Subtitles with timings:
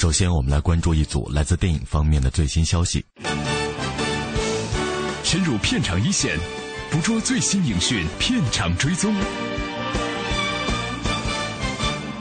[0.00, 3.04] 首先，我们来关注一组来自电影方面的最新消息。
[5.22, 6.38] 深入片场一线，
[6.90, 9.14] 捕捉最新影讯，片场追踪。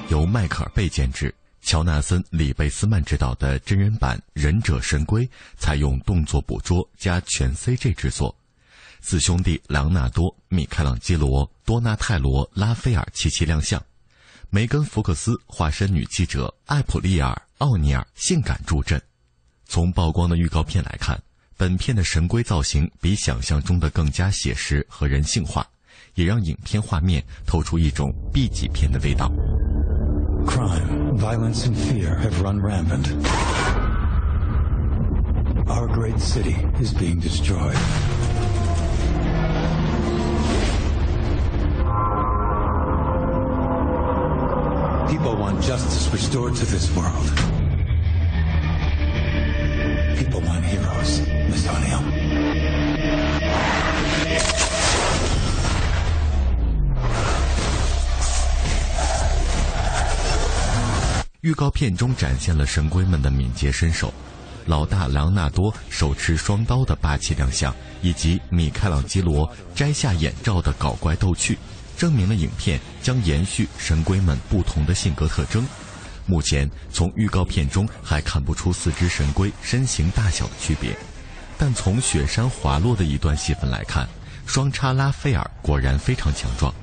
[0.10, 5.26] 由迈克尔·贝监制、乔纳森·里贝斯曼执导的真人版《忍者神龟》，
[5.58, 8.36] 采用动作捕捉加全 CG 制作。
[9.00, 13.82] 四兄弟朗纳多、米开朗基罗、多纳泰罗、拉斐尔齐齐亮相。
[14.50, 19.02] 梅根·福克斯化身女记者艾普利尔·奥尼尔，性感助阵。
[19.66, 21.22] 从曝光的预告片来看，
[21.58, 25.68] 本片的神龟造型比想象中的更加写实和人性化，
[26.16, 29.30] 也让影片画面透出一种 B 级片的味道。
[30.46, 33.10] Crime, violence, and fear have run rampant.
[35.68, 37.76] Our great city is being destroyed.
[45.80, 47.30] Justice restored to this world.
[50.18, 52.04] People want heroes, Miss O'Neill.
[61.42, 64.14] 预告片中展现了神龟们的敏捷身手，
[64.66, 71.58] 老大朗纳多手持双刀的霸气亮相，以及米开朗基罗摘下眼罩的搞怪逗趣，
[72.00, 75.66] 证明了影片将延续神龟们不同的性格特征。
[76.26, 80.96] 目前从预告片中还看不出四只神龟身形大小的区别，
[81.58, 84.08] 但从雪山滑落的一段戏份来看，
[84.46, 86.74] 双叉拉斐尔果然非常强壮。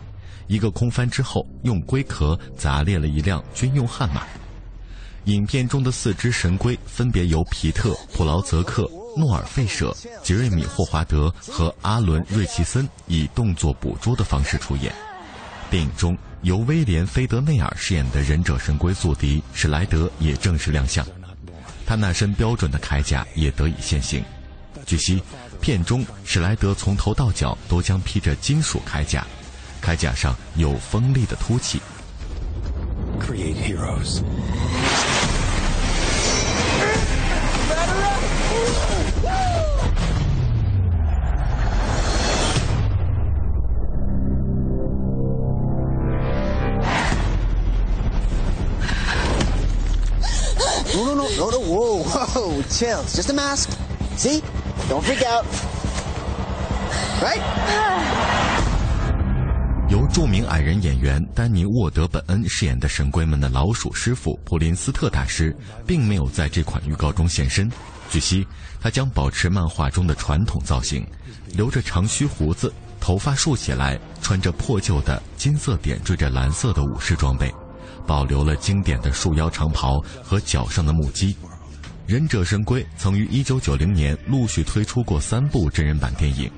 [0.49, 4.27] 一个空翻之后，用龟壳砸裂了一辆军用悍马。
[5.25, 14.95] 影片中的四只神龟分别由皮特·普劳泽克、诺尔·费舍、杰瑞米·霍华德和阿伦·瑞奇森以动作捕捉的方式出演。
[15.71, 21.04] 电影中由威廉·菲德内尔饰演的忍者神龟宿敌史莱德也正式亮相，
[21.84, 24.22] 他那身标准的铠甲也得以现形。
[24.87, 25.21] 据悉，
[25.60, 29.27] 片中史莱德从头到脚都将披着金属铠甲，
[29.82, 31.81] 铠甲上有锋利的凸起。
[33.19, 34.22] Create heroes.
[51.37, 53.03] No, no, no, no, no, whoa, whoa, chill.
[53.03, 53.69] It's just a mask.
[54.17, 54.43] See?
[54.89, 55.45] Don't freak out.
[57.21, 57.43] Right?
[59.91, 65.55] 由著名矮人演员丹尼·沃德本恩饰演的神龟们的老鼠师傅普林斯特大师，
[65.87, 67.71] 并没有在这款预告中现身。
[68.11, 68.47] 据悉，
[68.81, 71.07] 他将保持漫画中的传统造型，
[71.53, 77.53] 留着长须胡子，头发竖起来，穿着破旧的金色点缀着蓝色的武士装备，
[78.06, 81.34] 保留了经典的束腰长袍和脚上的木屐。
[82.06, 86.50] 忍者神龟曾于1990年陆续推出过三部真人版电影。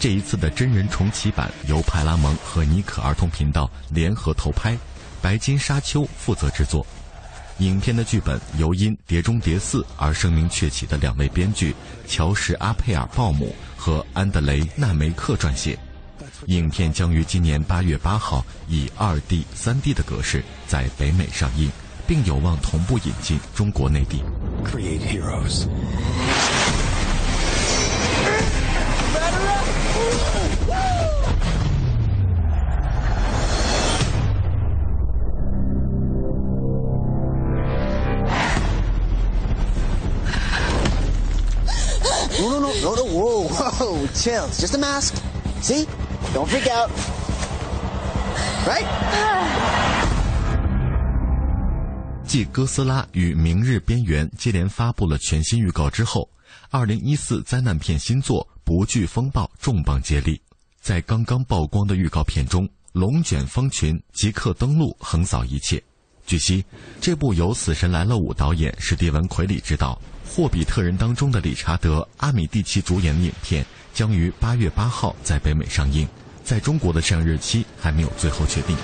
[0.00, 4.76] 这一次的真人重启版由派拉蒙和尼可儿童频道联合投拍，
[5.20, 6.86] 白金沙丘负责制作。
[7.58, 11.74] 影片的剧本由因《碟中谍四》而声名鹊起的两位编剧
[12.06, 15.76] 乔什·阿佩尔·鲍姆和安德雷·纳梅克撰写。
[16.46, 21.70] 影片将于今年八月八号以二 D、三 D 的格式在北美上映，
[22.06, 24.22] 并有望同步引进中国内地。
[24.64, 25.66] Create heroes.
[42.40, 44.46] No, no, no, no, no, whoa, whoa, chill.
[44.46, 45.14] It's just a mask.
[45.60, 45.86] See?
[46.34, 46.90] Don't freak out.
[48.66, 48.86] Right?
[52.26, 56.28] 继哥斯拉与明日边缘接连发布了全新预告之后，
[56.70, 60.38] 二零一四灾难片新作《不惧风暴》重磅接力。
[60.82, 65.82] 在刚刚曝光的预告片中，龙卷风群即刻登陆，横扫一切。
[66.26, 66.62] 据悉，
[67.00, 69.98] 这部由《死神来了五》导演史蒂文·奎里执导，
[70.30, 73.64] 《霍比特人》当中的理查德·阿米蒂奇主演的影片
[73.94, 76.06] 将于八月八号在北美上映，
[76.48, 78.74] 在中国的上映日期还没有最后确定。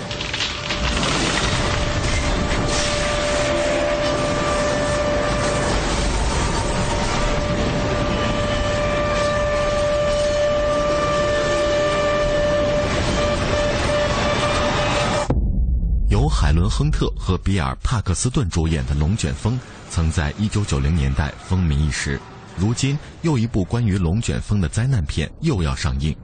[16.11, 19.59] 由海伦亨特和比尔帕克斯顿主演的龙卷风
[19.89, 22.21] 曾在1990年代风靡一时，
[22.59, 26.15] 如今又一部关于龙卷风的灾难片又要上映，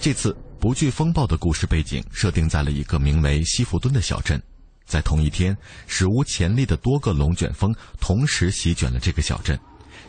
[0.00, 0.34] 这次。
[0.62, 4.40] 不惧风暴的故事背景设定在了一个名为西弗敦的小镇。
[4.86, 5.56] 在同一天，
[5.88, 9.58] 史无前例的多个龙卷风同时席卷了这个小镇，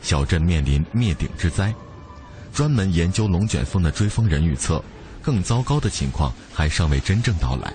[0.03, 1.73] 小镇面临灭顶之灾。
[2.53, 4.79] 专门研究龙卷风的追风人预测，
[5.23, 7.73] 更糟糕的情况还尚未真正到来。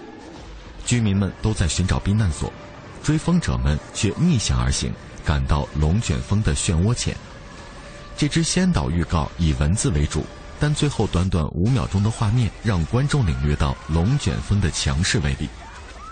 [0.87, 2.53] 居民们都在寻找避难所，
[3.03, 4.93] 追风者们却逆向而行，
[5.25, 7.13] 赶到龙卷风的漩涡前。
[8.17, 10.25] 这支先导预告以文字为主，
[10.61, 15.49] 但最后短短五秒钟的画面让观众领略到龙卷风的强势威力。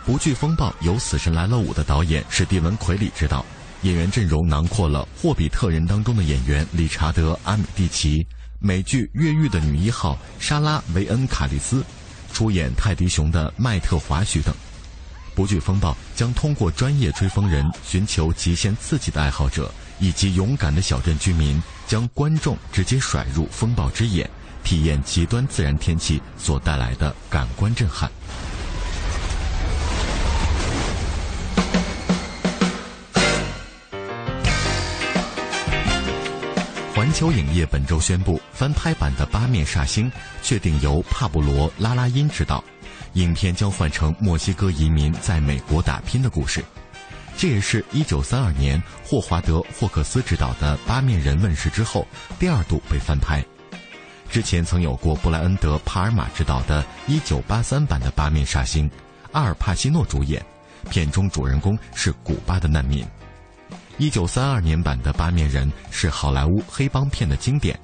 [0.05, 3.45] 不惧风暴由《死神来了五》的导演史蒂文·奎里执导，
[3.83, 8.25] 演员阵容囊括了《霍比特人》当中的演员理查德·阿米蒂奇、
[8.61, 11.85] 美剧《越狱》的女一号莎拉·维恩·卡利斯，
[12.33, 14.55] 出演泰迪熊的麦特·华许等。
[15.35, 19.71] 不惧风暴将通过专业追风人寻求极限刺激的爱好者。
[19.99, 24.29] 以及勇敢的小镇居民将观众直接甩入风暴之眼，
[24.63, 28.11] 体验极端自然天气所带来的感官震撼。
[36.95, 40.11] 环球影业本周宣布，翻拍版的《八面煞星》
[40.43, 42.65] 确定由帕布罗·拉拉因执导，
[43.13, 46.65] 影片将换成墨西哥移民在美国打拼的故事。
[47.37, 52.07] 这也是一九三二年霍华德·霍克斯执导的《八面人》问世之后
[52.39, 53.45] 第二度被翻拍。
[54.31, 58.89] 之前曾有过布莱恩德·帕尔玛执导的一九八三版的《八面煞星》，
[59.33, 60.45] 阿尔帕西诺主演，
[60.91, 63.07] 片中主人公是古巴的难民。
[63.99, 67.79] 一九三二年版的《八面人》是好莱坞黑帮片的经典，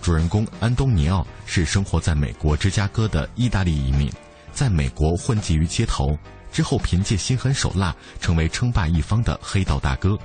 [0.00, 4.12] 主人公安东尼奥是生活在美国芝加哥的意大利移民，
[4.52, 6.16] 在美国混迹于街头。
[6.52, 10.18] 之后，凭借心狠手辣，成为称霸一方的黑道大哥。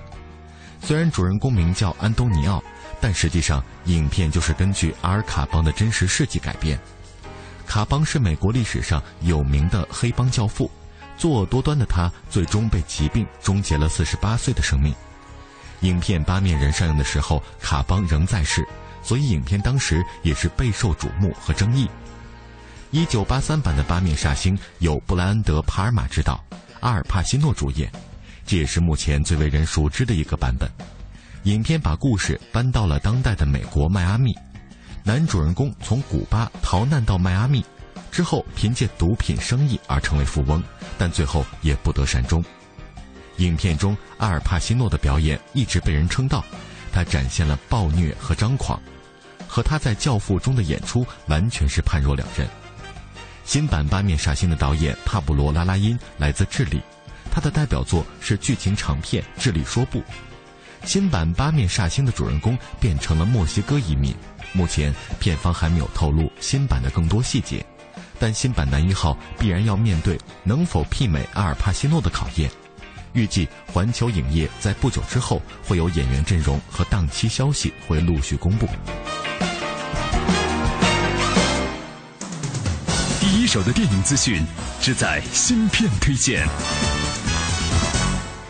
[0.82, 2.62] 虽然主人公名叫安东尼奥，
[3.00, 6.80] 但实际上影片就是根据阿尔卡邦的真实事迹改编。
[7.66, 10.70] 卡邦是美国历史上有名的黑帮教父，
[11.18, 14.94] 作恶多端的他最终被疾病终结了四十八岁的生命。
[15.82, 18.64] 影片《八面人》上映的时候，卡邦仍在世，
[19.02, 21.90] 所以影片当时也是备受瞩目和争议。
[22.92, 26.42] 一九八三版的《八面煞星》由布莱恩德·帕尔玛执导，
[26.80, 27.92] 阿尔帕西诺主演，
[28.46, 30.70] 这也是目前最为人熟知的一个版本。
[31.44, 34.34] 影片把故事搬到了当代的美国迈阿密，
[35.04, 37.66] 男主人公从古巴逃难到迈阿密，
[38.12, 40.64] 之后凭借毒品生意而成为富翁，
[40.98, 42.44] 但最后也不得善终。
[43.38, 46.46] 影片中阿尔帕西诺的表演一直被人称道，
[46.94, 48.80] 他展现了暴虐和张狂，
[49.48, 52.48] 和他在《教父》中的演出完全是判若两人。
[53.46, 56.82] 新版《八面煞星》的导演帕布罗·拉拉因来自智利，
[57.32, 60.00] 他的代表作是剧情长片《智利说不》。
[60.84, 64.16] 新版《八面煞星》的主人公变成了墨西哥移民，
[64.52, 67.64] 目前片方还没有透露新版的更多细节，
[68.20, 72.50] 但新版男一号必然要面对能否媲美阿尔帕西诺的考验。
[73.14, 78.68] 预计环球影业在不久之后会有演员阵容和档期消息会陆续公布。
[83.56, 84.44] 一手的电影资讯，
[84.82, 86.46] 只在新片推荐。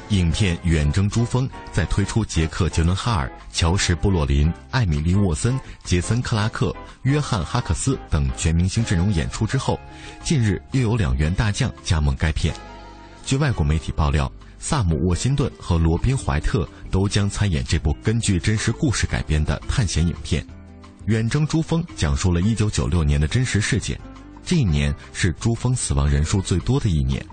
[0.09, 9.79] 影片《远征珠峰》在推出杰克·杰伦哈尔、乔什·布洛林、艾米丽·沃森、杰森·克拉克、约翰·哈克斯等全明星阵容演出之后，
[10.23, 12.51] 近日又有两员大将加盟该片。
[13.27, 20.41] 据外国媒体爆料，萨姆·沃辛顿和罗宾·怀特都将参演这部根据真实故事改编的探险影片。
[21.05, 23.99] 《远征珠峰》讲述了1996年的真实事件。
[24.45, 27.25] 这一年是珠峰死亡人数最多的一年，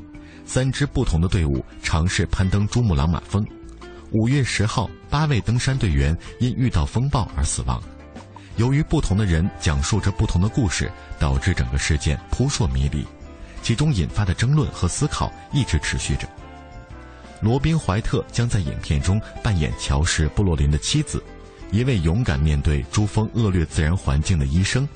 [0.47, 3.47] 三支不同的队伍尝试攀登珠穆朗玛峰。
[4.13, 7.81] 五月十号，八位登山队员因遇到风暴而死亡。
[8.57, 13.07] 由于不同的人讲述着不同的故事，导致整个事件扑朔迷离，
[13.63, 16.27] 其中引发的争论和思考一直持续着。
[17.41, 21.23] 罗宾·怀特将在影片中扮演乔什·布洛林的妻子，
[21.71, 24.89] 一位勇敢面对珠峰恶劣自然环境的医生。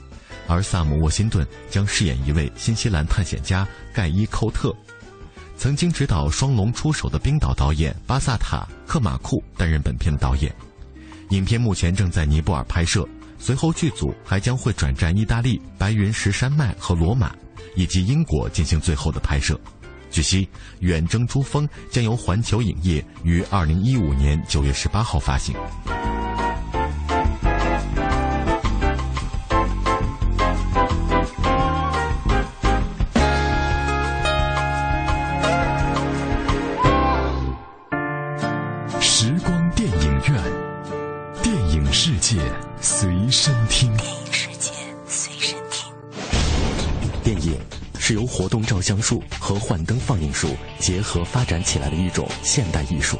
[0.48, 4.74] 而萨姆·沃辛顿将饰演一位新西兰探险家盖伊·寇特，
[5.56, 10.54] 曾经执导《双龙出手》的冰岛导演巴萨塔·克马库担任本片的导演。
[11.30, 13.06] 影片目前正在尼泊尔拍摄，
[13.38, 17.34] 随后剧组还将会转战意大利白云石山脉和罗马，
[17.74, 19.58] 以及英国进行最后的拍摄。
[20.08, 20.46] 据悉，
[20.78, 25.54] 《远征珠峰》将由环球影业于二零一五年九月十八号发行。
[48.86, 53.18] 将术和幻灯放映术结合发展起来的一种现代艺术。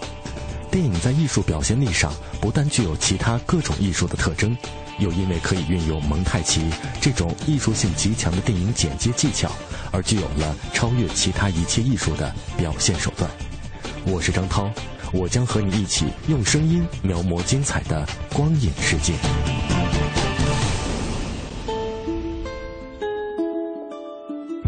[0.71, 4.57] 电影在艺术表现力上不但具有其他各种艺术的特征，
[5.01, 6.71] 又因为可以运用蒙太奇
[7.01, 9.51] 这种艺术性极强的电影剪接技巧，
[9.91, 13.29] 而具有了超越其他一切艺术的表现手段。
[14.05, 14.71] 我是张涛，
[15.13, 19.15] 我将和你一起用声音描摹精彩的光影世界。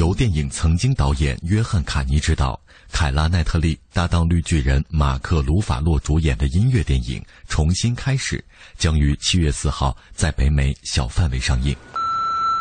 [0.00, 2.58] 由电影曾经导演约翰·卡尼执导，
[2.92, 8.38] 凯拉·奈特利搭档绿巨人马克·鲁法洛主演的音乐电影《重新开始》
[8.78, 11.74] 将于七月四号在北美小范围上映。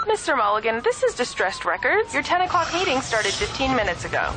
[0.08, 0.36] Mr.
[0.36, 2.14] Mulligan, this is Distressed Records.
[2.14, 4.32] Your 10 o'clock meeting started 15 minutes ago.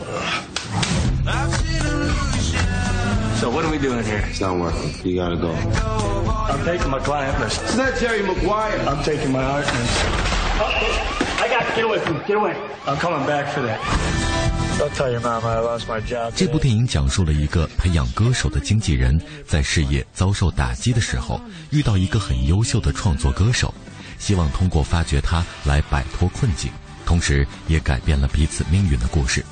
[3.38, 4.25] So what are we doing here?
[4.29, 4.93] It's not working.
[5.05, 5.55] You gotta go.
[6.50, 7.62] I'm taking my client list.
[7.62, 8.81] It's not Jerry Maguire.
[8.88, 11.22] I'm taking my art list.
[11.44, 12.56] I got to get away from Get away.
[12.86, 13.78] I'm coming back for that.
[14.80, 16.32] Don't tell your mom I lost my job.
[16.34, 23.74] 这部电影讲述了一个培养歌手的经纪人在事业遭受打击的时候，遇到一个很优秀的创作歌手，
[24.18, 26.72] 希望通过发掘他来摆脱困境，
[27.06, 29.44] 同时也改变了彼此命运的故事。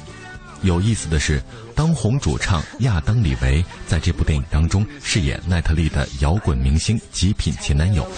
[0.62, 1.44] 有意思的是，
[1.76, 8.10] 当红主唱亚当·李维在这部电影当中饰演奈特利的摇滚明星极品前男友。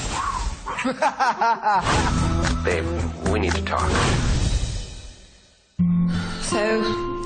[2.66, 2.84] Babe,
[3.32, 3.90] we need to talk.
[6.42, 6.60] So,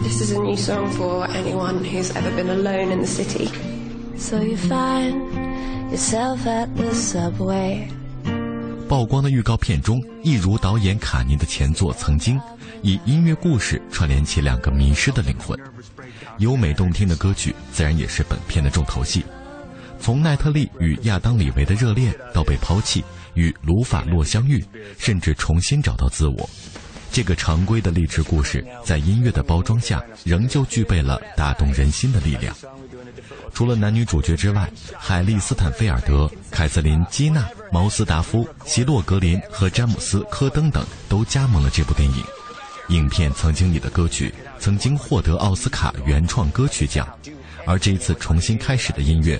[0.04, 3.50] this is a new song for anyone who's ever been alone in the city.
[4.16, 5.34] So you find
[5.90, 7.88] yourself at the subway.
[8.88, 12.38] 曝光的预告片中，一如导演卡尼的前作《曾经》，
[12.84, 15.58] 以音乐故事串联起两个迷失的灵魂。
[16.38, 19.26] 优美动听的歌曲自然也是本片的重头戏。
[20.00, 23.04] 从奈特利与亚当·李维的热恋到被抛弃，
[23.38, 24.66] 与鲁法洛相遇，
[24.98, 26.50] 甚至重新找到自我，
[27.12, 32.54] 这个常规的励志故事，在音乐的包装下，仍旧具备了打动人心的力量。
[33.54, 34.68] 除了男女主角之外，
[34.98, 42.24] 海莉·斯坦菲尔德、凯瑟琳·基娜、毛斯达夫、席洛格林和詹姆斯·科登等都加盟了这部电影。
[42.90, 47.08] 影片曾经里的歌曲曾经获得奥斯卡原创歌曲奖，
[47.66, 49.40] 而这一次重新开始的音乐，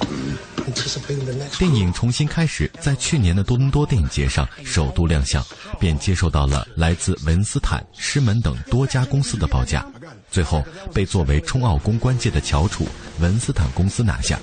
[1.57, 5.45] 电影重新开始，在去年的多伦多电影节上首度亮相，
[5.79, 9.85] 便接受到了来自文斯坦、狮门等多家公司的报价，
[10.29, 12.87] 最后被作为冲奥公关界的翘楚
[13.19, 14.39] 文斯坦公司拿下。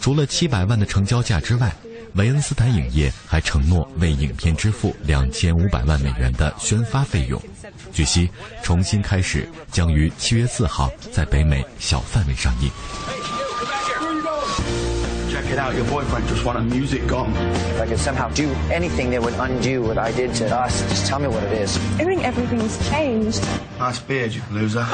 [0.00, 1.74] 除了七百万的成交价之外，
[2.14, 7.40] 维恩斯坦影业还承诺为影片支付两千五百万美元的宣发费用。
[7.92, 8.28] 据悉，
[8.62, 12.70] 重新开始将于七月四号在北美小范围上映。
[15.52, 15.74] Check it out.
[15.74, 17.36] Your boyfriend just won a music gong.
[17.36, 21.06] If I could somehow do anything that would undo what I did to us, just
[21.06, 21.76] tell me what it is.
[22.00, 23.44] I think everything's changed.
[23.78, 24.80] Nice beard, you loser.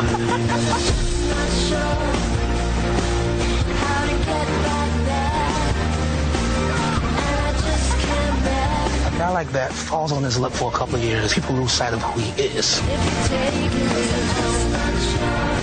[9.06, 11.32] A guy like that falls on his lip for a couple of years.
[11.34, 12.82] People lose sight of who he is.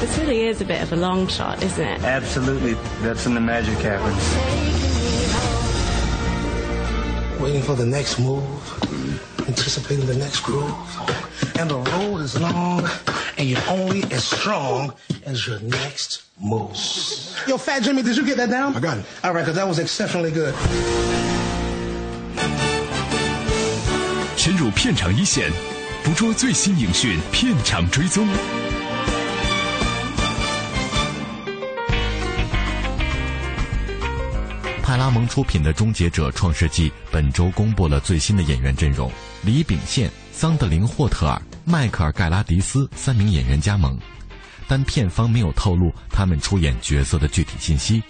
[0.04, 2.02] This really is a bit of a long shot, isn't it?
[2.02, 2.74] Absolutely.
[3.02, 4.22] That's when the magic happens.
[7.40, 8.44] Waiting for the next move.
[9.48, 10.72] Anticipating the next groove.
[11.58, 12.88] And the road is long,
[13.36, 14.94] and you're only as strong
[15.26, 16.70] as your next move.
[17.46, 18.74] Yo, Fat Jimmy, did you get that down?
[18.76, 19.04] I got it.
[19.24, 20.54] All right, because that was exceptionally good.
[24.36, 25.50] 深入片场一线，
[26.02, 28.26] 捕捉最新影讯，片场追踪。
[34.85, 39.11] 派拉蒙出品的《终结者：创世纪》本周公布了最新的演员阵容：
[39.41, 43.97] 李秉宪、桑德林·霍特尔、迈克尔·盖拉迪斯三名演员加盟，
[44.67, 48.03] 但片方没有透露他们出演角色的具体信息。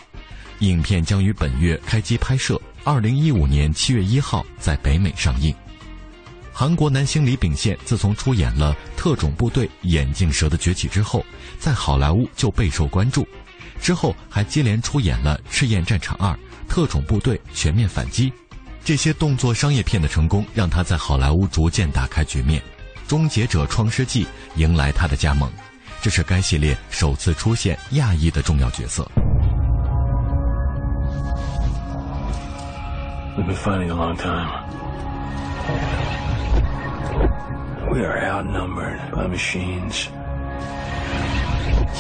[0.60, 5.56] 影片将于本月开机拍摄，二零一五年七月一号在北美上映。
[6.52, 11.26] 韩国男星李秉宪自从出演了《特种部队：眼镜蛇的崛起》之后，
[11.58, 13.26] 在好莱坞就备受关注。
[13.82, 16.32] 之后还接连出演了《赤焰战场二》
[16.68, 18.30] 《特种部队：全面反击》，
[18.84, 22.62] 这些动作商业片的成功，让他在好莱坞逐渐打开局面。
[23.10, 25.50] 《终结者：创世纪》迎来他的加盟，
[26.02, 29.08] 这是该系列首次出现亚裔的重要角色。
[33.38, 34.50] We've been fighting a long time.
[37.92, 40.08] We are outnumbered by machines.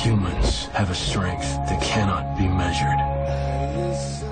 [0.04, 3.15] Humans have a strength that cannot be measured.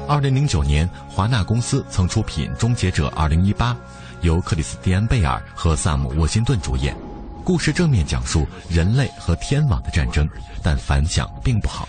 [0.06, 3.74] 二零零九年，华纳公司曾出品《终结者二零一八》，
[4.22, 6.96] 由克里斯蒂安·贝尔和萨姆·沃辛顿主演。
[7.44, 10.28] 故事正面讲述人类和天网的战争，
[10.62, 11.88] 但反响并不好。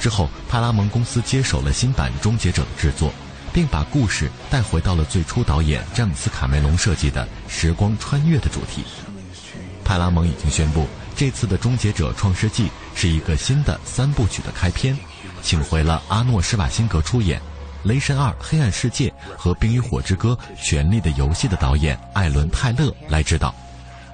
[0.00, 3.12] 之后，派拉蒙公司接手了新版《终结者》的制作，
[3.52, 8.82] 并把故事带回到了最初导演詹姆斯·卡梅隆设计的时光穿越的主题。
[9.84, 12.64] 派拉蒙已经宣布，这次的《终结者：创世纪》
[12.96, 14.96] 是一个新的三部曲的开篇，
[15.46, 17.38] 请回了阿诺·施瓦辛格出演
[17.84, 23.54] 《雷神二：黑暗世界》和《冰与火之歌：权力的游戏》的导演艾伦·泰勒来指导。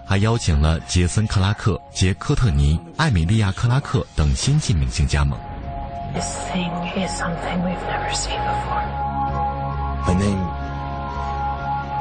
[0.06, 5.40] 还邀请了杰森·克拉克、杰·科特尼、艾米莉亚·克拉克等新晋明星加盟。
[6.12, 8.84] This thing is something we've never seen before.
[10.06, 10.38] My name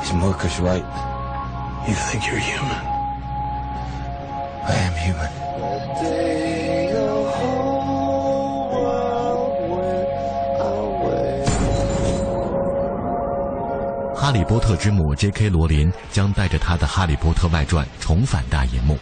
[0.03, 0.83] is Marcus Wright.
[1.88, 2.83] You think you're human?
[4.67, 5.32] I am human.
[14.32, 15.50] 哈利波特之母 J.K.
[15.50, 18.98] 罗琳将带着她的《哈利波特外传》重返大银幕。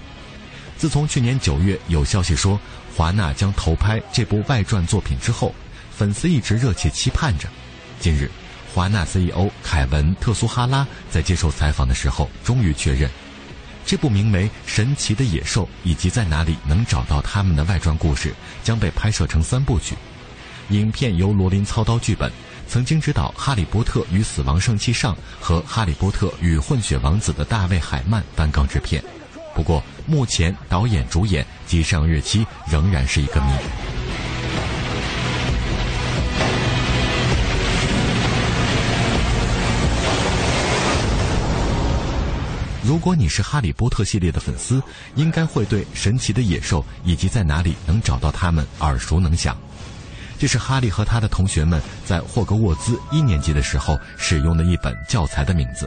[0.75, 2.59] 自从去年九月有消息说
[2.97, 5.53] 华纳将投拍这部外传作品之后，
[5.95, 7.47] 粉丝一直热切期盼着。
[7.99, 8.27] 近日，
[8.73, 13.07] 华纳 CEO 凯文·特苏哈拉在接受采访的时候，终于确认，
[13.85, 19.95] 这部名为《神奇的野兽》以及在哪里能找到他们的外传故事将被拍摄成三部曲。
[20.69, 22.31] 影片由罗琳操刀剧本。
[22.69, 29.03] 曾经执导《哈利波特与死亡圣器上》和《哈利波特与混血王子》的大卫·海曼担纲制片，
[29.55, 33.47] 不过目前导演、主演及上映日期仍然是一个谜。
[42.83, 44.81] 如果你是《哈利波特》系列的粉丝，
[45.15, 49.57] 应该会对神奇的野兽以及在哪里能找到它们耳熟能详。
[50.39, 55.85] 这是哈利和他的同学们在霍格沃兹一年级的时候使用的一本教材的名字，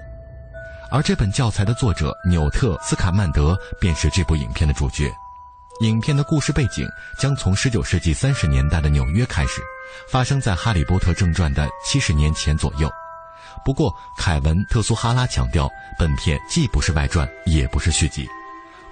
[0.90, 5.10] 而这本教材的作者纽特·斯卡曼德便是这部影片的主角。
[5.80, 6.86] 影片的故事背景
[7.18, 9.62] 将从19世纪30年代的纽约开始，
[10.06, 12.90] 发生在《哈利波特正传》的70年前左右。
[13.64, 15.66] 不过，凯文·特苏哈拉强调，
[15.98, 18.28] 本片既不是外传，也不是续集，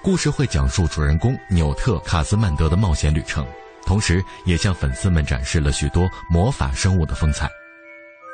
[0.01, 3.45] 故事会讲述主人公纽特·卡斯曼德的冒险旅程。
[3.85, 7.49] 同时，也向粉丝们展示了许多魔法生物的风采。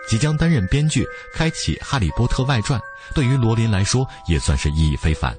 [0.10, 2.80] 即将担任编剧，开启《哈利波特外传》，
[3.14, 5.36] 对于罗琳来说也算是意义非凡。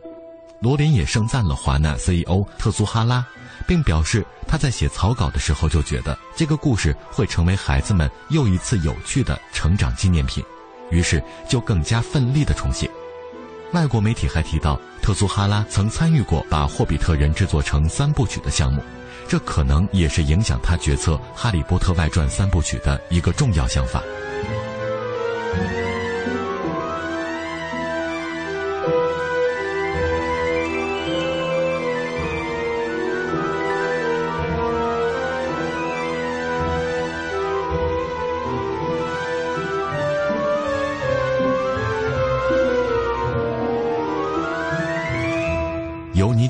[0.61, 3.25] 罗琳也盛赞了华纳 CEO 特苏哈拉，
[3.67, 10.45] 并表示他在写草稿的时候就觉得这个故事会成为孩子们又一次有趣的成长纪念品，
[10.91, 12.91] 于是就更加奋力地重写。
[13.73, 18.83] 外国媒体还提到，特苏哈拉曾参与过把《霍比特人》制作成三部曲的项目。
[19.29, 24.03] 这可能也是影响他决策《哈利波特外传》三部曲的一个重要想法。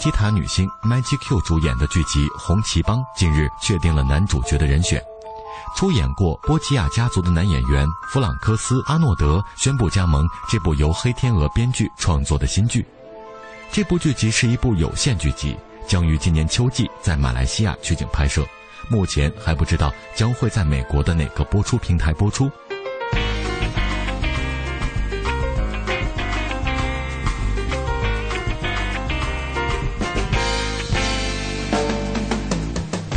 [0.08, 5.02] 由尼基塔女星 Maggie Q 主演的剧集《红旗帮》近日确定了男主角的人选，
[5.76, 12.86] 出演过《波吉亚家族》的男演员弗朗克斯·阿诺德宣布加盟这部由黑天鹅编剧创作的新剧。
[13.70, 15.54] 这部剧集是一部有限剧集，
[15.86, 18.46] 将于今年秋季在马来西亚取景拍摄，
[18.88, 22.50] 目前还不知道将会在美国的哪个播出平台播出。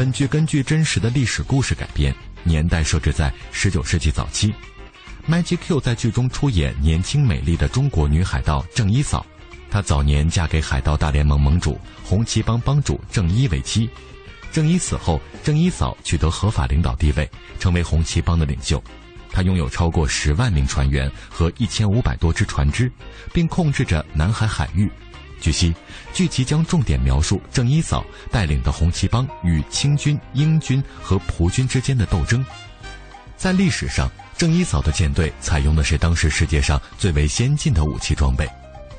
[0.01, 2.11] 本剧根据真实的历史故事改编，
[2.41, 4.51] 年代设置在19世纪早期。
[5.29, 9.23] Maggie Q 在剧中出演年轻美丽的中国女海盗郑一嫂，
[9.69, 13.87] 她早年嫁给海盗大联盟盟主红旗帮帮主郑一为妻。
[14.51, 18.83] 郑一死后，郑一嫂取得合法领导地位，成为红旗帮的领袖。
[19.31, 22.91] 他拥有超过十万名船员和一千五百多只船只，
[23.31, 24.91] 并控制着南海海域。
[25.41, 25.75] 据悉，
[26.13, 32.45] 剧集将重点描述郑一嫂带领的红旗帮与清军、英军和葡军之间的斗争。
[33.35, 38.47] 在历史上，郑一嫂的舰队采用的是当时世界上最为先进的武器装备，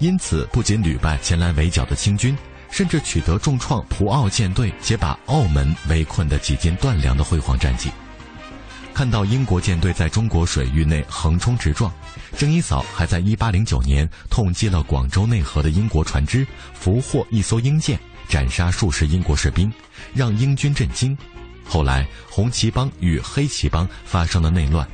[0.01, 2.37] 因此不仅屡败前来围剿的清军，
[2.69, 7.89] 甚至取得重创葡澳舰队且把澳门围困得几近断粮的辉煌战绩。
[8.95, 11.93] 看到英国舰队在中国水域内横冲直撞，
[12.37, 19.73] 郑一嫂还在1809年痛击了广州内河的英国船只，俘获一艘英舰，斩杀数十英国士兵，
[20.15, 21.17] 让英军震惊。
[21.65, 24.87] 后来，红旗帮与黑旗帮发生了内乱，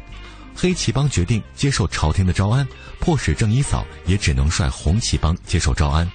[0.55, 2.67] 黑旗帮决定接受朝廷的招安，
[3.01, 6.09] 迫使郑一嫂也只能率红旗帮接受招安。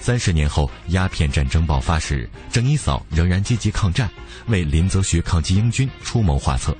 [0.00, 4.10] 三十年后，鸦片战争爆发时，郑一嫂仍然积极抗战，
[4.48, 6.76] 为林则徐抗击英军出谋划策。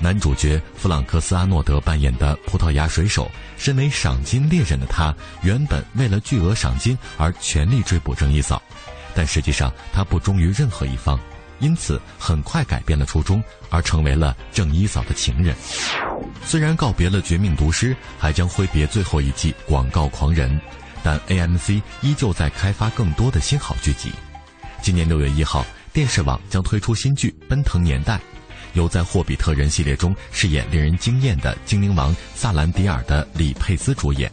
[0.00, 8.62] 男主角弗朗克斯·阿诺德扮演的葡萄牙水手，身为赏金猎人的他，原本为了巨额赏金而全力追捕郑一嫂，
[9.14, 11.18] 但实际上他不忠于任何一方，
[11.58, 15.56] 因此很快改变了初衷，而成为了郑一嫂的情人。
[16.44, 20.50] 虽然告别了《绝命毒师》，还将挥别最后一季《广告狂人》，
[21.02, 24.12] 但 AMC 依旧在开发更多的新好剧集。
[24.80, 28.16] 今年六月一号，电视网将推出新剧《奔腾年代》。
[28.78, 34.30] 由在《霍比特人》系列中饰演令人惊艳的精灵王萨兰迪尔的李佩斯主演。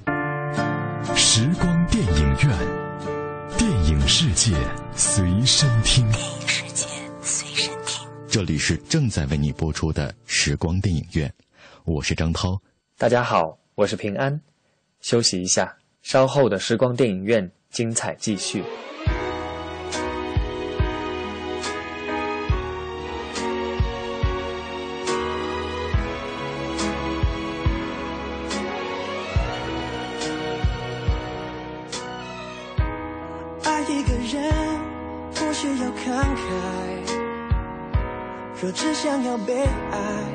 [1.16, 4.56] 时光电影院，电影世界
[4.96, 6.08] 随身听。
[6.12, 6.86] 电影世界
[7.24, 8.08] 随身听。
[8.28, 11.34] 这里是正在为你播出的时光电影院，
[11.84, 12.62] 我是张涛。
[13.00, 14.40] 大家好，我是平安。
[15.02, 18.64] 休息一下，稍后的时光电影院精彩继续。
[39.92, 40.35] 爱，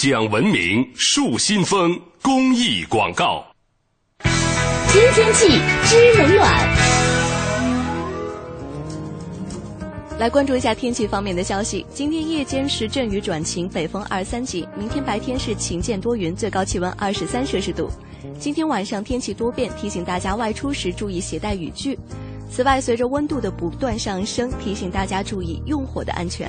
[0.00, 3.44] 讲文明树新风公益广告。
[4.22, 5.48] 知天气
[5.84, 6.68] 知冷暖。
[10.20, 11.84] 来关注一下天气方面的消息。
[11.92, 14.68] 今天夜间是阵雨转晴，北风二三级。
[14.78, 17.90] 明天白天是晴间多云，最高气温二十三摄氏度。
[18.38, 21.98] 今天晚上天气多变，提醒大家外出时注意携带雨具。
[22.48, 26.48] 此外，随着温度的不断上升，提醒大家注意用火的安全。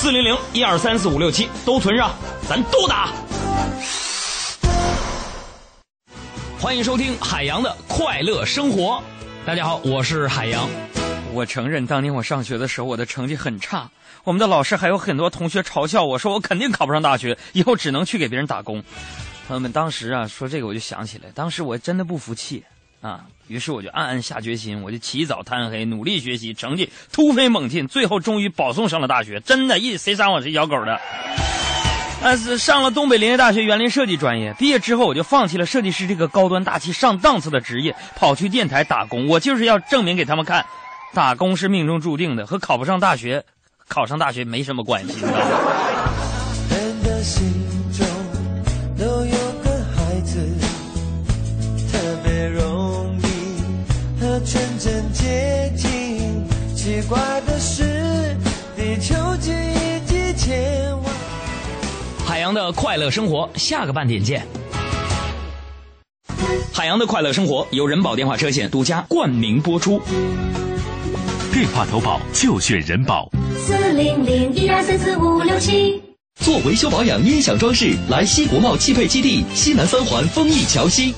[0.00, 2.14] 四零零一二三四五六七都存上，
[2.48, 3.12] 咱都打。
[6.58, 9.02] 欢迎收听海洋的快乐生活。
[9.44, 10.66] 大家好，我是海洋。
[11.34, 13.90] 我承认，当年我上学的时候，我的成绩很差。
[14.24, 18.82] 我们的老师还有很多同学嘲笑我说，我肯定考不上大学，以后只能去给别人打工。
[19.48, 22.64] 朋友们，当时啊说这个，我就想起来，当时我真的不服气
[23.00, 23.24] 啊。
[23.48, 29.40] 于是我就暗暗下决心，我就起早贪黑，努力学习，成绩突飞猛进，最后终于保送上了大学。
[29.40, 31.00] 真的，一谁杀我谁咬狗的。
[32.22, 39.26] 但是，上了东北林业大学园林设计专业，毕业之后我就放弃了设计师这个高端大气上档次的职业，跑去电台打工。
[39.26, 40.66] 我就是要证明给他们看，
[41.14, 43.42] 打工是命中注定的，和考不上大学、
[43.88, 45.24] 考上大学没什么关系。
[62.70, 64.46] 的快乐生活，下个半点见。
[66.72, 70.00] 海洋的快乐生活由人保电话车险独家冠名播出。
[71.52, 73.28] 电话投保就选人保。
[73.58, 76.00] 四零零一二三四五六七。
[76.40, 81.12] 做维修保养、音响装饰，来西国贸汽配基地西南三环丰益桥西。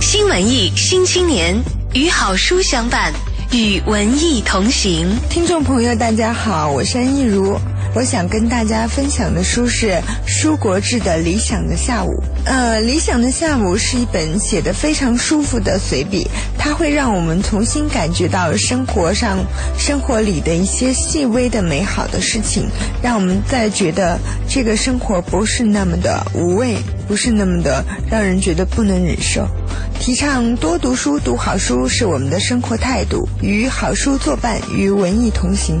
[0.00, 1.56] 新文艺新青年
[1.94, 3.12] 与好书相伴，
[3.52, 5.08] 与文艺同行。
[5.28, 7.58] 听众朋友，大家好，我是安逸如。
[7.94, 12.10] 我想跟大家分享的书是舒国治的《理想的下午》。
[12.44, 16.26] 呃，《理想的下午》是一本写得非常舒服的随笔，
[16.58, 19.38] 它会让我们重新感觉到生活上、
[19.78, 22.66] 生活里的一些细微的美好的事情，
[23.00, 26.76] 让我们再觉得这个生活不是那么的无味，
[27.06, 29.46] 不是那么的让人觉得不能忍受。
[30.00, 35.80] 提倡多读书、读好书是我们的生活态度，与好书作伴，与文艺同行。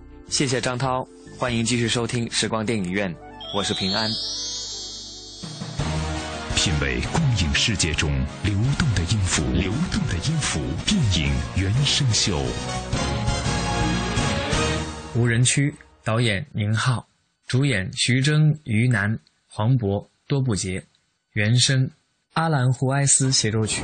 [0.31, 1.05] 谢谢张涛，
[1.37, 3.13] 欢迎继续收听时光电影院，
[3.53, 4.09] 我是平安。
[6.55, 8.09] 品味光影世界中
[8.41, 12.41] 流动的音符，流动的音符，电影原声秀。
[15.15, 17.05] 无人区，导演宁浩，
[17.45, 20.81] 主演徐峥、于南、黄渤、多布杰，
[21.33, 21.91] 原声
[22.35, 23.81] 阿兰胡埃斯协奏曲。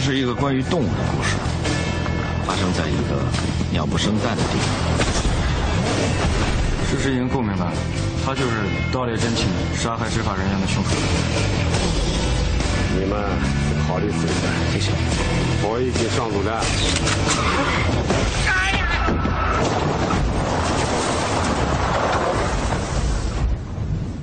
[0.00, 1.36] 这是一个关于动物的故事，
[2.46, 3.22] 发生在一个
[3.70, 4.66] 鸟不生蛋的地方。
[6.88, 7.72] 事实已经够明白了，
[8.24, 8.50] 他就是
[8.90, 10.88] 盗猎真禽、杀害执法人员的凶手。
[12.98, 13.20] 你们
[13.86, 14.32] 考虑自己，
[14.72, 14.90] 谢谢。
[15.62, 16.64] 我已经上路了。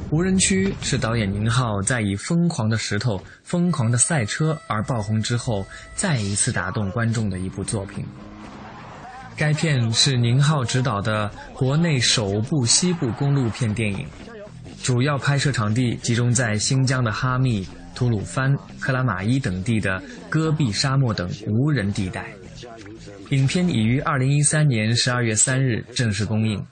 [0.09, 5.65] 无人区是导演宁浩在以《疯狂的石头》《疯狂的赛车》而爆红之后，
[5.95, 8.05] 再一次打动观众的一部作品。
[9.35, 14.05] 该片是宁浩执导的国内首部西部公路片电影，
[14.81, 22.27] 主要拍摄场地集中在新疆的哈密、吐鲁番、克拉玛依等地的戈壁沙漠等无人地带。
[23.31, 26.65] 影片已于二零一三年十二月三日正式公映，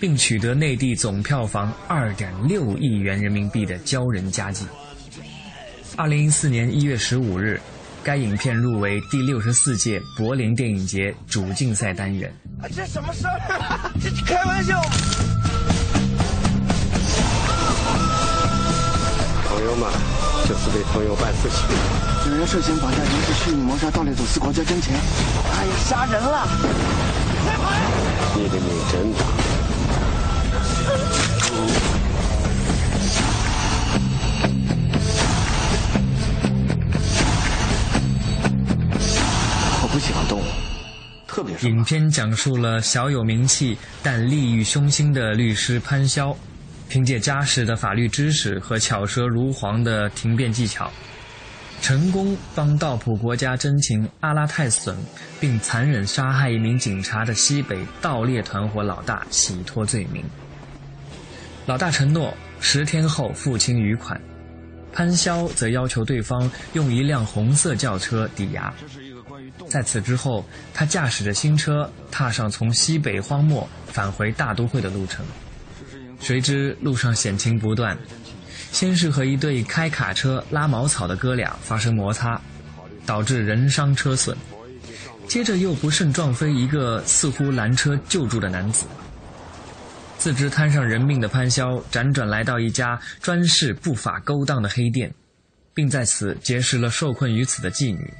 [0.00, 4.66] 并取得内地总票房二点六亿元人民币的骄人佳绩。
[5.96, 7.60] 二零一四年一月十五日。
[8.02, 12.34] 该影片入围第六十四届柏林电影节主竞赛单元。
[12.62, 13.38] 啊这什么事儿？
[14.02, 14.80] 这开玩笑！
[19.44, 19.90] 朋友们，
[20.48, 22.32] 这是为朋友办事情。
[22.32, 24.94] 有人涉嫌绑架、刑事蓄意谋杀、盗猎走私国家真钱。
[24.96, 26.48] 哎呀，杀人了！
[27.44, 27.70] 快跑！
[28.38, 29.39] 你的命真大。
[40.30, 40.40] 动，
[41.62, 46.36] 影片讲述了小有名气但利欲熏心的律师潘潇，
[46.88, 50.88] 凭借扎实的法律知识和巧舌如簧的庭辩技巧，
[51.82, 54.94] 成功帮盗捕国家真情阿拉泰隼，
[55.40, 60.24] 并残忍杀害一名警察的西北盗猎团伙老大洗脱罪名。
[61.66, 64.20] 老大承诺十天后付清余款，
[64.92, 68.72] 潘潇则要求对方用一辆红色轿车抵押。
[69.70, 75.24] 在此之后，他驾驶着新车，踏上从西北荒漠返回大都会的路程。
[76.20, 77.96] 谁知路上险情不断，
[78.72, 82.38] 先是和一对开卡车拉茅草的哥俩发生摩擦，
[83.06, 84.34] 导致人伤车损；
[85.28, 88.86] 接着又不慎撞飞一个似乎拦车救助的男子。
[90.18, 95.14] 自知摊上人命的潘潇，辗转来到一家专事不法勾当的黑店，
[95.72, 98.12] 并在此结识了受困于此的妓女。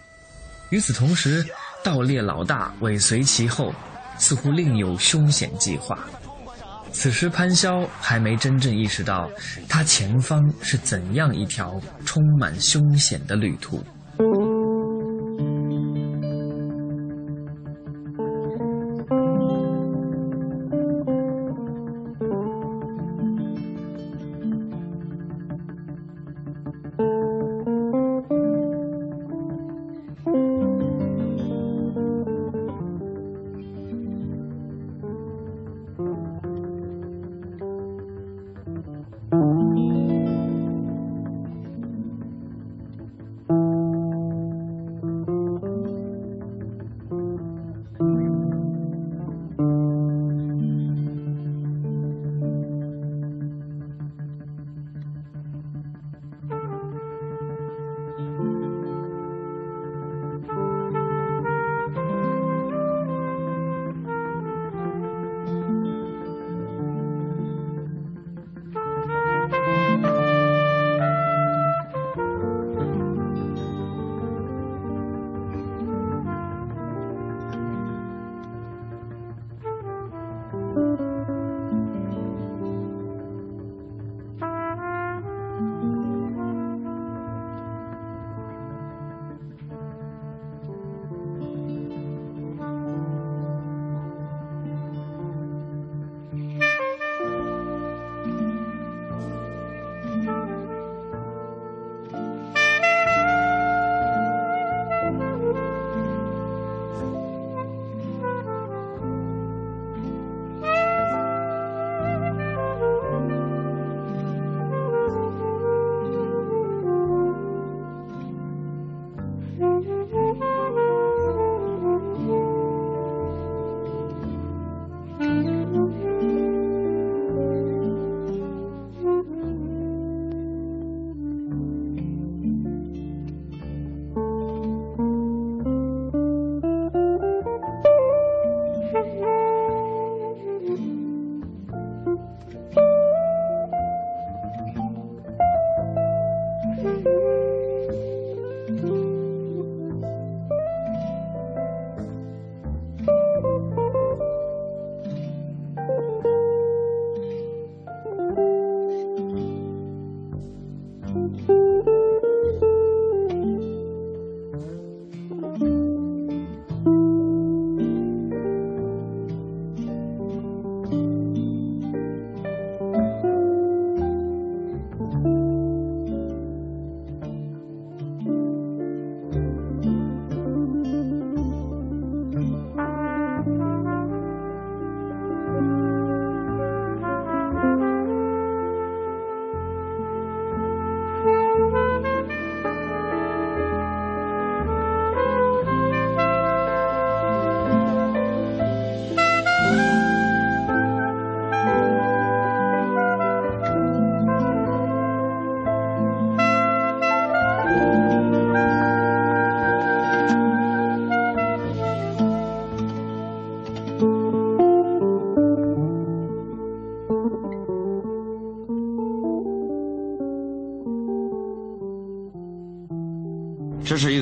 [0.71, 1.45] 与此同时，
[1.83, 3.75] 盗猎老大尾随其后，
[4.19, 5.99] 似乎另有凶险计划。
[6.93, 9.31] 此时潘潇还没真正意识到，
[9.69, 13.85] 他前方是怎样一条充满凶险的旅途。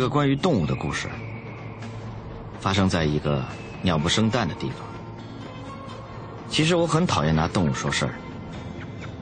[0.08, 1.08] 关于动物的故事，
[2.60, 3.44] 发生在一个
[3.82, 4.78] 鸟不生蛋的地方。
[6.48, 8.14] 其实我很讨厌拿动物说事儿，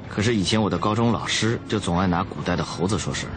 [0.08, 3.32] 可是以前我的高中老师就总爱拿古代的猴子说事儿。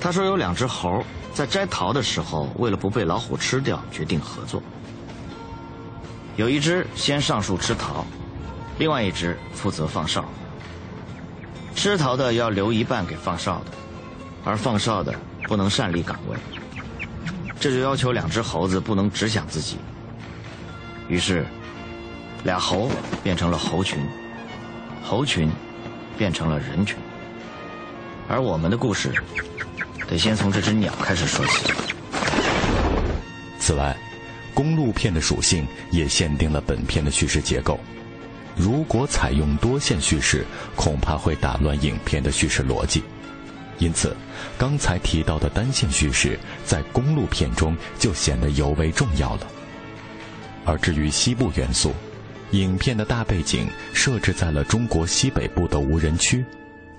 [0.00, 1.02] 他说有两只猴
[1.34, 4.62] 在摘桃的时候，为了不被老虎吃掉，决定合作。
[6.36, 8.04] 有一只先上树吃桃，
[8.78, 10.24] 另外一只负责放哨。
[11.74, 13.72] 吃桃的要留一半给放哨的，
[14.44, 15.14] 而放哨的
[15.46, 16.36] 不能擅离岗位。
[17.58, 19.78] 这就要求两只猴子不能只想自己。
[21.08, 21.46] 于是，
[22.44, 22.90] 俩猴
[23.22, 23.98] 变成了猴群，
[25.02, 25.50] 猴群
[26.18, 26.96] 变成了人群。
[28.28, 29.12] 而我们的故事，
[30.08, 31.72] 得先从这只鸟开始说起。
[33.58, 33.96] 此外，
[34.52, 37.78] 公路片的属性也限定了本片的叙事结构。
[38.56, 40.44] 如果采用多线叙事，
[40.74, 43.02] 恐怕会打乱影片的叙事逻辑。
[43.78, 44.16] 因此，
[44.56, 49.46] 刚才提到的单线叙事在公路片中就显得尤为重要了。
[50.64, 51.92] 而至于西部元素，
[52.52, 56.44] 影片的大背景设置在了中国西北部的无人区，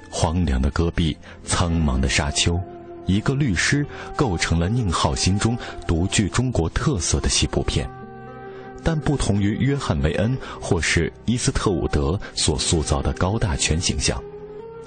[0.09, 2.59] 荒凉的戈壁，苍茫的沙丘，
[3.05, 5.57] 一个律师构成了宁浩心中
[5.87, 7.89] 独具中国特色的西部片。
[8.83, 14.21] 但不同于约翰·维恩或是伊斯特伍德所塑造的高大全形象，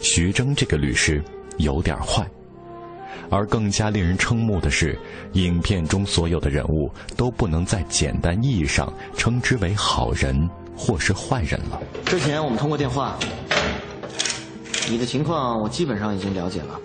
[0.01, 1.23] 徐峥这个律师
[1.61, 2.27] 有点坏。
[3.31, 4.99] 而更加令人瞠目的是，
[5.35, 11.81] 影片中所有的人物都不能在简单意义上称之为好人或是坏人了。
[12.05, 13.17] 之前我们通过电话，
[14.89, 16.81] 你的情况我基本上已经了解了，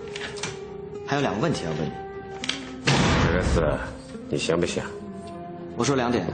[1.04, 1.90] 还有两个问题要问你。
[3.26, 3.78] 这个事
[4.28, 4.82] 你行不行？
[5.76, 6.26] 我说两点。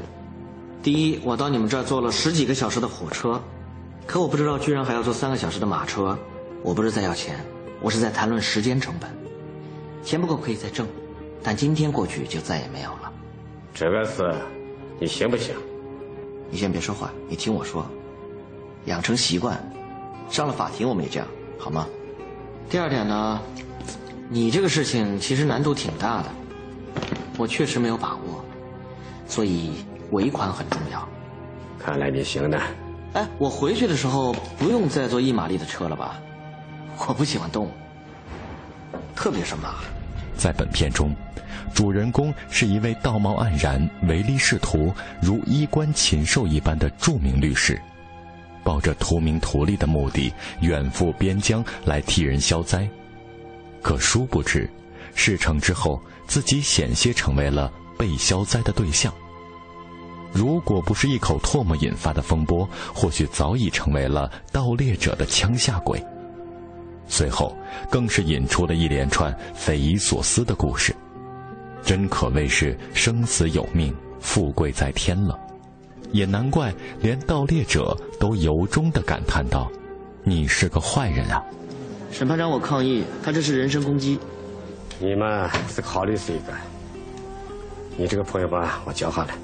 [0.83, 3.41] 第一，我到你们这儿坐了十几个小时的火车，
[4.07, 6.19] 可我不知道居然还要坐三个小时的马车。
[6.63, 7.39] 我不是在要钱，
[7.83, 9.11] 我是在谈论时间成本。
[10.03, 10.87] 钱不够可以再挣，
[11.43, 13.13] 但今天过去就再也没有了。
[13.75, 14.35] 这个事
[15.01, 15.55] 你行不行？
[16.51, 17.87] 你先别说话，你听我说，
[18.87, 19.59] 养成习惯，
[20.29, 21.27] 上了法庭我们也这样，
[21.59, 21.87] 好吗？
[22.69, 23.41] 第二点呢，
[24.29, 26.29] 你这个事情其实难度挺大的，
[27.39, 28.45] 我确实没有把握，
[29.27, 29.73] 所以。
[30.13, 31.09] 尾款很重要，
[31.79, 32.61] 看来你行的。
[33.15, 36.21] 哎，我回去的时候不用再坐一马力的车了吧？
[37.09, 37.71] 我不喜欢动物，
[39.15, 39.75] 特别是马。
[40.37, 41.15] 在本片中，
[41.75, 47.79] 主人公是一位道貌岸然、唯利是图、如衣冠禽兽一般的著名律师，
[48.65, 52.89] 抱着图名图利的目的远赴边疆来替人消灾。
[53.83, 54.71] 可殊不知，
[55.15, 59.13] 事成之后，自己险些成为了被消灾的对象。
[60.33, 66.03] 如果不是一口唾沫引发的风波，或许早已成为了盗猎者的枪下鬼。
[67.07, 67.57] 随后，
[67.91, 70.95] 更是引出了一连串匪夷所思的故事，
[71.83, 75.39] 真可谓是生死有命，富贵在天了。
[76.11, 79.71] 也难怪连盗猎者都由衷的感叹道
[80.25, 81.43] ：“你是个坏人啊！”
[82.13, 84.19] 审判长，我抗议，他这是人身攻击。
[84.99, 86.53] 你们是个好律师一个，
[87.97, 89.35] 你这个朋友吧，我教下来。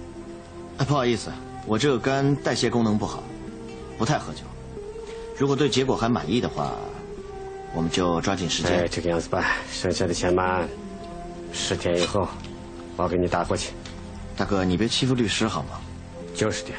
[0.77, 1.31] 啊，不好意思，
[1.67, 3.23] 我这个肝代谢功能不好，
[3.97, 4.43] 不太喝酒。
[5.39, 6.73] 如果对结果还满意的话，
[7.79, 8.81] 我们就抓紧时间。
[8.81, 10.65] 哎，这个样子吧，剩下的钱嘛，
[11.53, 12.27] 十天以后
[12.97, 13.71] 我给你打过去。
[14.37, 15.79] 大哥，你别欺负律师好吗？
[16.35, 16.71] 就是的。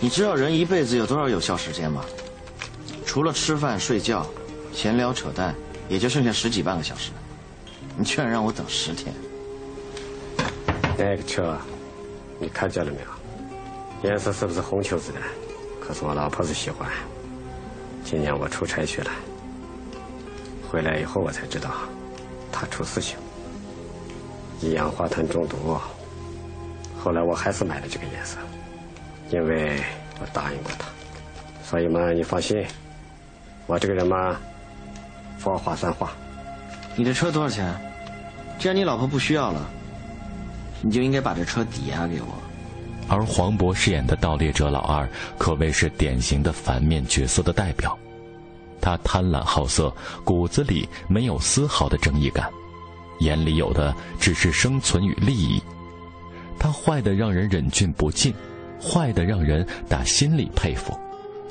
[0.00, 2.02] 你知道人一辈子有多少有效时间吗？
[3.04, 4.26] 除了吃饭睡觉、
[4.72, 5.54] 闲聊扯淡，
[5.90, 7.10] 也就剩下十几半个小时。
[7.98, 9.14] 你居然让我等十天？
[10.96, 11.54] 那个车。
[12.40, 14.08] 你看见了没有？
[14.08, 15.18] 颜色是不是红球子的？
[15.82, 16.90] 可是我老婆子喜欢。
[18.02, 19.10] 今年我出差去了，
[20.70, 21.70] 回来以后我才知道，
[22.50, 23.16] 他出事情，
[24.60, 25.78] 一氧化碳中毒。
[26.98, 28.38] 后来我还是买了这个颜色，
[29.30, 29.80] 因为
[30.20, 30.86] 我答应过他。
[31.62, 32.64] 所以嘛，你放心，
[33.66, 34.36] 我这个人嘛，
[35.38, 36.12] 说话算话。
[36.96, 37.74] 你的车多少钱？
[38.58, 39.70] 既然你老婆不需要了。
[40.86, 42.26] 你就应该把这车抵押给我。
[43.08, 45.08] 而黄渤饰演的盗猎者老二，
[45.38, 47.98] 可谓是典型的反面角色的代表。
[48.80, 49.92] 他贪婪好色，
[50.24, 52.50] 骨子里没有丝毫的正义感，
[53.20, 55.62] 眼里有的只是生存与利益。
[56.58, 58.34] 他坏的让人忍俊不禁，
[58.80, 60.98] 坏的让人打心里佩服。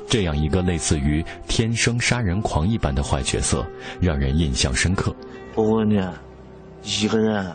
[0.08, 3.66] 这样一个类似于天生杀人狂一般的坏角色，
[4.00, 5.14] 让人印象深刻。
[5.54, 6.00] 我问你，
[6.82, 7.50] 一个人，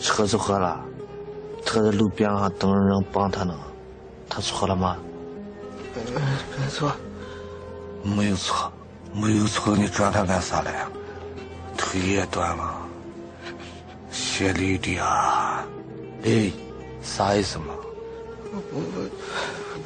[0.00, 0.84] 车子坏了。
[1.64, 3.54] 他在路边上等着人帮他呢，
[4.28, 4.96] 他错了吗？
[5.94, 6.92] 没错，
[8.02, 8.72] 没有错，
[9.20, 10.70] 没有错，你抓他干啥嘞？
[11.76, 12.76] 腿也断了，
[14.10, 15.64] 谢莉迪亚。
[16.24, 16.50] 哎，
[17.02, 17.74] 啥意思嘛？
[18.52, 18.80] 我我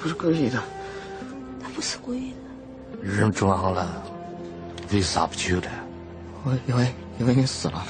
[0.00, 0.62] 不是故意的。
[1.62, 3.02] 他不是故意的。
[3.02, 4.02] 人撞了，
[4.90, 5.68] 为啥不救的？
[6.44, 7.84] 我以为以为你死了。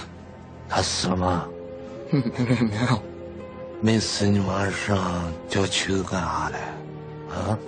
[0.68, 1.46] 他死了吗？
[2.10, 3.02] 没没有。
[3.80, 6.58] 没死，你晚上叫去干啥嘞？
[7.34, 7.58] 啊？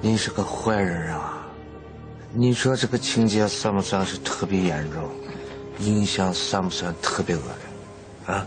[0.00, 1.31] 你是个坏人啊！
[2.34, 5.02] 你说这个情节算不算是特别严重？
[5.80, 8.34] 印象算不算特别恶劣？
[8.34, 8.46] 啊？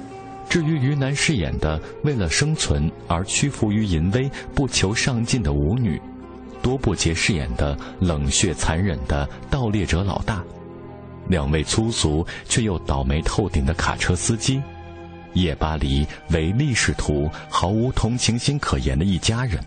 [0.50, 6.02] 至于于南饰演的为了生存而屈服于淫威、不求上进的舞女，
[6.62, 10.44] 多布杰饰演的冷血残忍的盗猎者老大，
[11.28, 14.62] 两位粗俗却又倒霉透顶的卡车司机，
[15.34, 19.60] 夜巴黎唯利是图、毫无同情心可言的一家人，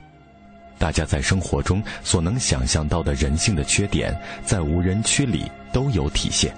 [0.79, 6.55] 大家在生活中所能想象到的人性的缺点，在无人区里都有体现。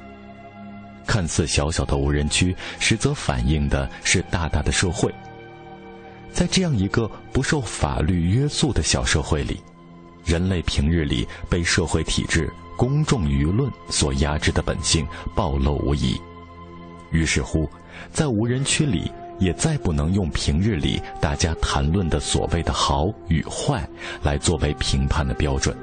[1.07, 5.13] 看似小小的无人区，实则反映的是大大的社会。
[6.33, 9.61] 在这样一个不受法律约束的小社会里，
[10.25, 15.05] 人类平日里被社会体制、公众舆论所压制的本性
[15.35, 16.21] 暴露无遗。
[17.11, 17.69] 于是乎，
[18.13, 19.11] 在无人区里，
[19.41, 23.85] 也再不能用平日里大家谈论的所谓的好与坏
[24.23, 25.77] 来作为评判的标准。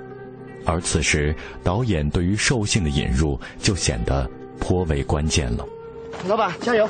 [0.66, 4.26] 而此时，导演对于兽性的引入就显得。
[4.60, 5.64] 颇为关键了，
[6.28, 6.90] 老板加油！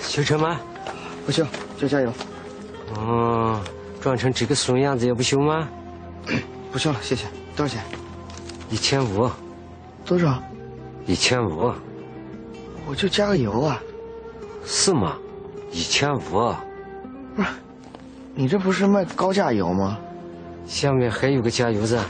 [0.00, 0.58] 修车吗？
[1.26, 1.46] 不修，
[1.78, 2.10] 就加油。
[2.96, 3.60] 哦，
[4.00, 5.68] 撞成这个怂样子也不修吗？
[6.72, 7.26] 不修了，谢谢。
[7.54, 7.84] 多少钱？
[8.70, 9.30] 一千五。
[10.06, 10.42] 多少？
[11.06, 11.70] 一千五。
[12.86, 13.78] 我就加个油啊。
[14.64, 15.18] 是吗？
[15.70, 16.20] 一千五。
[17.36, 17.48] 不是，
[18.34, 19.98] 你这不是卖高价油吗？
[20.66, 22.04] 下面还有个加油站，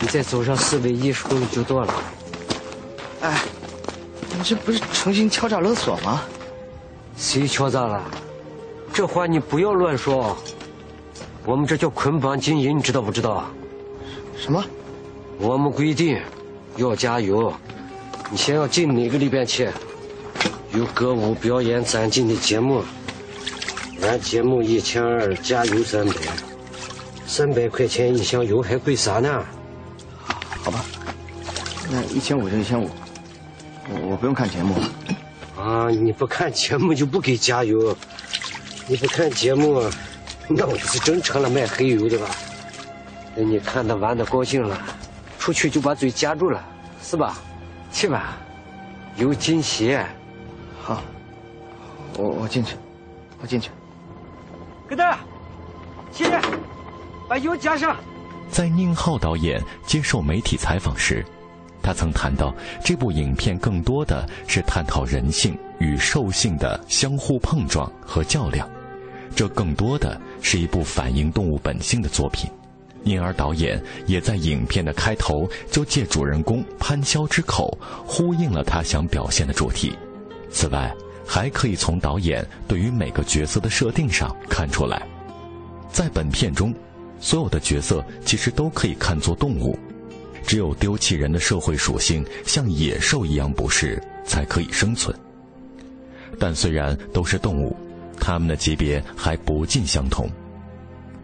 [0.00, 1.94] 你再走上四百一十公里就到了。
[3.22, 3.42] 哎，
[4.36, 6.22] 你这不是诚心敲诈勒索吗？
[7.16, 8.02] 谁敲诈了？
[8.92, 10.36] 这话你不要乱说。
[11.44, 13.44] 我们这叫捆绑经营，你知道不知道？
[14.36, 14.62] 什么？
[15.38, 16.20] 我们规定
[16.76, 17.52] 要加油。
[18.30, 19.68] 你先要进哪个里边去？
[20.72, 22.84] 有歌舞表演攒进的节目，
[24.02, 26.14] 按节目一千二，加油三百，
[27.26, 29.44] 三百块钱一箱油还贵啥呢？
[30.62, 30.84] 好吧，
[31.90, 32.88] 那一千五就一千五。
[34.08, 34.76] 我不用看节目，
[35.60, 35.90] 啊！
[35.90, 37.96] 你不看节目就不给加油，
[38.86, 39.82] 你不看节目，
[40.46, 42.30] 那我就是真成了卖黑油的吧？
[43.34, 44.80] 等你看他玩的高兴了，
[45.36, 46.64] 出去就把嘴夹住了，
[47.02, 47.36] 是吧？
[47.90, 48.36] 去吧，
[49.16, 49.98] 有惊喜。
[50.90, 51.04] 好，
[52.18, 52.74] 我我进去，
[53.40, 53.70] 我进去。
[54.88, 55.16] 疙瘩，
[56.12, 56.24] 去，
[57.28, 57.96] 把油加上。
[58.50, 61.24] 在宁浩导演接受媒体采访时。
[61.80, 62.52] 他曾谈到，
[62.84, 68.68] 这部影片更多的是探讨人性与兽性的相互碰撞和较量，
[69.36, 72.50] 这更多的是一部反映动物本性的作品。
[73.04, 79.96] 因而，导演也在影片的开头就借主人公潘潇之口，呼应了他想表现的主题。
[80.50, 80.94] 此外，
[81.26, 85.06] 还可以从导演对于每个角色的设定上看出来，
[85.90, 86.74] 在本片中，
[87.20, 89.78] 所有的角色其实都可以看作动物。
[90.44, 95.14] 只有丢弃人的社会属性，像野兽一样不是，才可以生存。
[96.38, 97.76] 但虽然都是动物，
[98.18, 100.28] 它们的级别还不尽相同。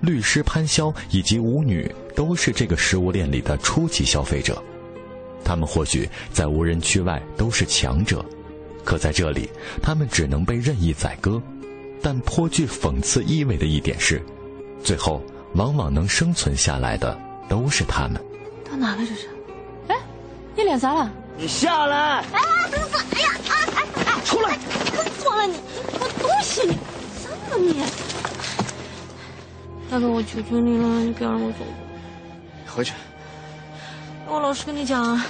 [0.02, 4.62] 律师潘潇以及舞女都是这个食物链里的初级消费者，
[5.42, 8.24] 他们或许在无人区外都是强者，
[8.87, 9.51] 可在这里，
[9.82, 11.43] 他们只能被任意宰割。
[12.01, 14.22] 但颇具讽刺意味的一点是，
[14.82, 15.20] 最后
[15.55, 17.18] 往往能生存下来的
[17.49, 18.22] 都是他们。
[18.64, 19.28] 到哪了这是？
[19.89, 19.97] 哎，
[20.55, 21.11] 你脸咋了？
[21.37, 22.24] 你下来！
[22.32, 23.01] 哎，等等！
[23.12, 24.57] 哎呀，啊哎哎，出来！
[25.20, 25.57] 撞了你，
[25.93, 26.78] 我东西你，
[27.24, 27.82] 脏了你？
[29.91, 31.59] 大哥，我求求你了，你不要让我走。
[32.66, 32.93] 回去。
[34.28, 35.20] 我老实跟你讲，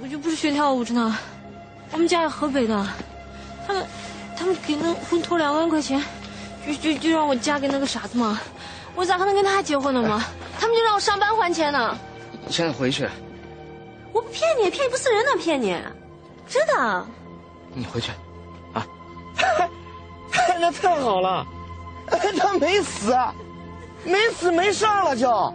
[0.00, 1.18] 我就不是学跳舞的呢。
[1.92, 2.86] 我们家是河北的，
[3.66, 3.86] 他们
[4.36, 6.02] 他们给那婚托两万块钱，
[6.66, 8.40] 就就就让我嫁给那个傻子嘛。
[8.94, 10.24] 我咋可能跟他结婚呢嘛？
[10.58, 11.96] 他们就让我上班还钱呢。
[12.46, 13.08] 你现在回去。
[14.12, 15.76] 我不骗你，骗你不是人呢，骗你，
[16.48, 17.06] 真的。
[17.74, 18.10] 你回去，
[18.72, 18.86] 啊！
[20.58, 21.46] 那太好了，
[22.38, 23.14] 他没死，
[24.04, 25.52] 没死没事了就。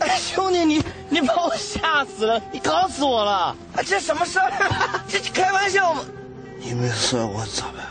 [0.00, 3.56] 哎，兄弟，你你把我吓死了，你搞死我了！
[3.84, 4.50] 这什么事儿？
[5.08, 6.04] 这开玩笑吗？
[6.60, 7.86] 你没事我咋办？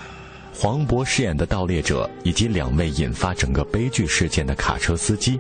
[0.53, 5.39] 黄渤饰演的盗猎者以及两位引发整个悲剧事件的卡车司机。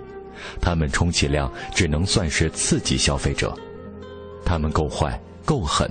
[0.59, 3.55] 他们充其量只能算是刺激消费者，
[4.45, 5.89] 他们够坏，够狠，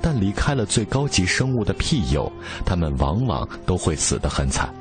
[0.00, 2.30] 但离开了最高级生物的庇佑，
[2.64, 4.72] 他们往往都会死得很惨，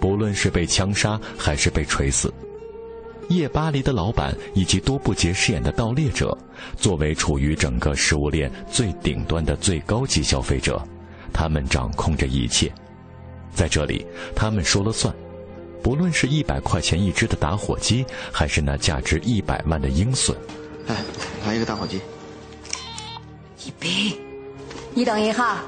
[0.00, 2.32] 不论是被枪杀还是被锤死。
[3.28, 6.36] 夜巴黎的老板以及多布杰饰演的盗猎者，
[6.76, 10.82] 作为处于整个食物链最顶端的最高级消费者，
[11.32, 12.72] 他们掌控着一切，
[13.54, 15.14] 在这里，他们说了算。
[15.82, 20.36] 不论是一百块钱一只的打火机，还是那价值一百万的鹰隼，
[20.86, 20.96] 来，
[21.46, 22.00] 来一个打火机。
[23.64, 24.16] 一杯，
[24.94, 25.58] 你等一下，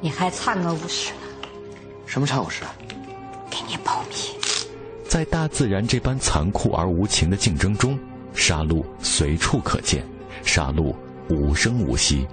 [0.00, 1.20] 你还差我五十呢。
[2.06, 2.64] 什么差五十？
[3.50, 4.47] 给你保密。
[5.08, 7.98] 在大自然这般残酷而无情的竞争中，
[8.34, 10.04] 杀戮随处可见，
[10.44, 10.94] 杀戮
[11.30, 12.28] 无声无息，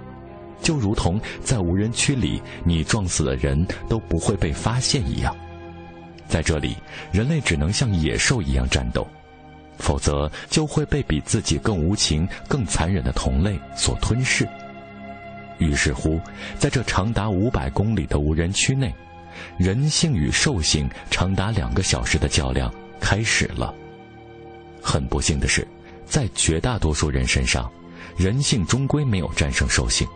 [0.60, 5.34] 就如同在无人区里，你撞死了人都不会被发现一样。
[6.28, 6.76] 在这里，
[7.10, 9.08] 人类只能像野兽一样战斗，
[9.78, 14.46] 否则就会被比自己更无情、更残忍的同类所吞噬。
[15.58, 16.20] 于是乎，
[16.58, 18.94] 在这长达五百公里的无人区内，
[19.58, 23.74] 人性与兽性长达两个小时的较量开始了。
[24.82, 25.66] 很不幸的是，
[26.06, 27.70] 在绝大多数人身上，
[28.16, 30.06] 人性终归没有战胜兽性。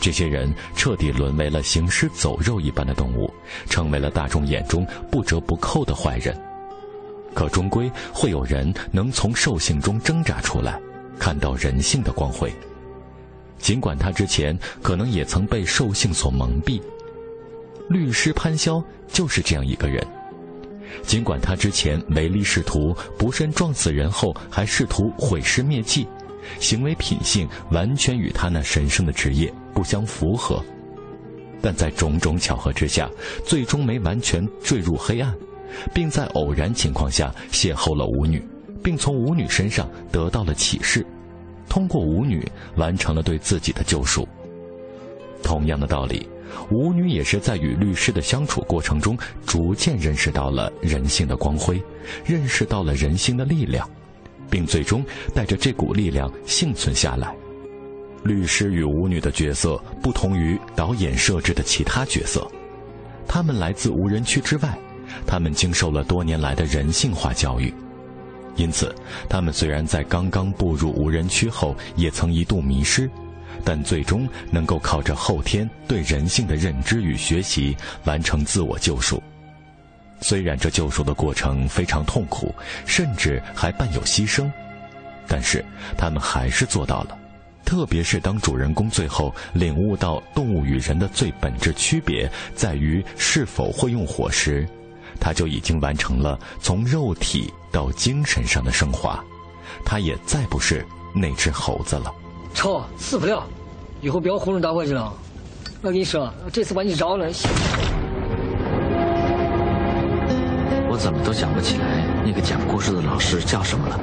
[0.00, 3.32] 这些人彻底沦为了行尸走肉一般的动物，
[3.68, 6.36] 成为了大众眼中不折不扣的坏人。
[7.34, 10.80] 可终归会有人能从兽性中挣扎出来，
[11.18, 12.52] 看到人性的光辉。
[13.58, 16.82] 尽管他之前可能也曾被兽性所蒙蔽。
[17.92, 20.04] 律师潘潇就是这样一个人。
[21.02, 26.06] 尽管他之前唯利是图，不慎撞死人后还试图毁尸灭迹。
[26.58, 30.62] 行为品性完全与他那神圣的职业不相符合，
[31.62, 33.08] 但在种种巧合之下，
[33.46, 35.32] 最终没完全坠入黑暗，
[35.94, 38.44] 并在偶然情况下邂逅了舞女，
[38.82, 41.06] 并从舞女身上得到了启示，
[41.68, 44.26] 通过舞女完成了对自己的救赎。
[45.44, 46.28] 同样的道理，
[46.70, 51.82] 舞女也是在与律师的相处过程中，逐渐认识到了人性的光辉，
[52.24, 53.88] 认识到了人性的力量。
[54.50, 55.02] 并最终
[55.34, 57.34] 带着这股力量幸存下来。
[58.22, 62.46] 律师与舞女的角色不同于导演设置的其他角色，
[63.26, 64.78] 他们来自无人区之外，
[65.26, 67.72] 他们经受了多年来的人性化教育，
[68.54, 68.94] 因此，
[69.26, 73.10] 他们虽然在刚刚步入无人区后也曾一度迷失，
[73.64, 79.22] 但最终能够靠着后天对人性的认知与学习，完成自我救赎。
[80.20, 82.54] 虽然这救赎的过程非常痛苦，
[82.86, 84.50] 甚至还伴有牺牲，
[85.26, 85.64] 但是
[85.96, 87.18] 他们还是做到了。
[87.64, 94.68] 特别是当主人公最后领悟到动物与人的最本质区别在于是否会用火时，
[95.18, 99.22] 他就已经完成了从肉体到精神上的升华。
[99.84, 100.84] 他也再不是
[101.14, 102.12] 那只猴子了。
[102.54, 103.42] 臭死不了，
[104.00, 105.12] 以后不要胡弄打伙计了。
[105.82, 107.26] 我跟你说，这次把你饶了。
[110.88, 113.98] 我怎么都想不起来那个讲故事的老师叫什么了，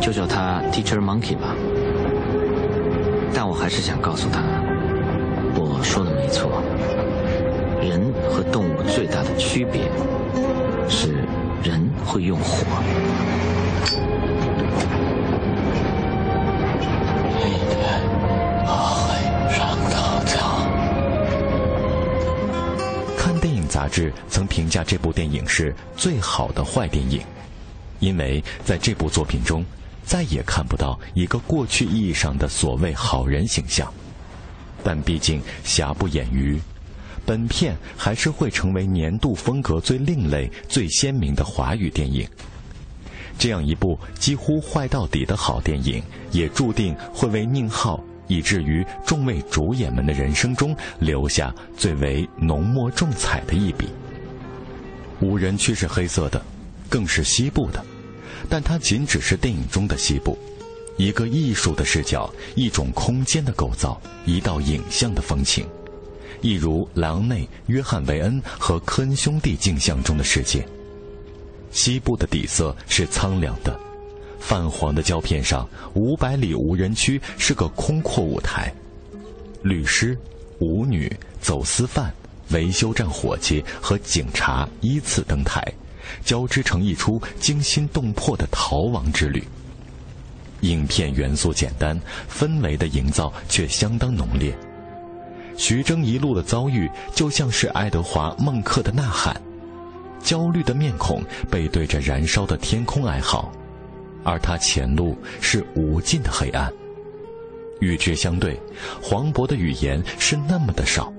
[0.00, 1.54] 就叫他 Teacher Monkey 吧。
[3.34, 4.40] 但我还是想告诉他，
[5.54, 6.62] 我说的没错，
[7.80, 9.82] 人和动物最大的区别
[10.88, 11.24] 是
[11.62, 12.64] 人会用火。
[23.82, 27.20] 杂志曾评价这部电影是最好的坏电影，
[27.98, 29.64] 因为在这部作品中，
[30.04, 33.92] 再也看不到一个过去意义上的所谓好人形象。
[34.84, 36.60] 但毕竟瑕不掩瑜，
[37.26, 42.24] 本片还是会成为年度风格最另类、最鲜明的华语电影。
[43.36, 48.00] 这样一部几乎坏到底的好电影，也注定会为宁浩。
[48.32, 53.90] 以至于众位主演们的人生中留下最为浓墨重彩的一笔。
[55.20, 56.42] 无人区是黑色的，
[56.88, 57.84] 更是西部的，
[58.48, 60.38] 但它仅只是电影中的西部，
[60.96, 65.66] 一个艺术的视角，一种空间的构造，一道影像的风情，
[66.40, 70.66] 一如狼内、约翰·维恩和科恩兄弟镜像中的世界。
[71.70, 73.78] 西部的底色是苍凉的。
[74.42, 78.74] 泛黄的胶片上，五百里无人区是个空阔舞台，
[79.62, 80.18] 律师、
[80.58, 82.12] 舞女、走私犯、
[82.50, 85.62] 维修站伙计和警察依次登台，
[86.24, 89.44] 交织成一出惊心动魄的逃亡之旅。
[90.62, 94.52] 影片元素简单，氛围的营造却相当浓烈。
[95.56, 99.40] 徐峥一路的遭遇就像是爱德华·孟克的呐喊，
[100.20, 103.50] 焦虑的面孔背对着燃烧的天空哀嚎。
[104.24, 106.72] 而他前路是无尽的黑暗，
[107.80, 108.60] 与之相对，
[109.02, 111.12] 黄渤的语言是那么的少。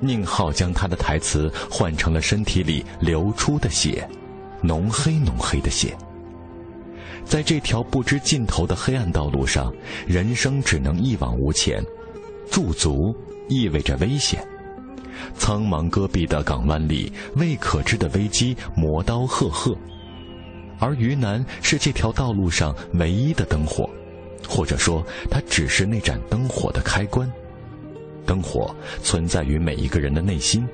[0.00, 4.08] 宁浩将他的台词换成了身体里流出的血，
[4.60, 5.96] 浓黑浓黑的血。
[7.24, 9.72] 在这条不知尽头的黑暗道路上，
[10.06, 11.84] 人生只能一往无前，
[12.50, 13.14] 驻足
[13.48, 14.44] 意味着危险。
[15.36, 19.76] 苍茫戈壁的港湾里，未可知的危机磨刀赫赫，
[20.82, 23.88] 而于南是这条道路上唯一的灯火，
[24.48, 27.30] 或者说，它只是那盏灯火的开关。
[28.26, 30.66] 灯火存在于每一个人的内心，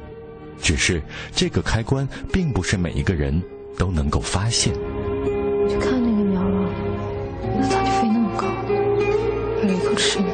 [0.62, 1.02] 只是
[1.34, 3.42] 这个开关并不是每一个人
[3.76, 4.72] 都能够发现。
[5.68, 6.70] 去看那个鸟儿，
[7.60, 8.46] 它咋就飞那么高？
[9.60, 10.30] 为了一口吃的，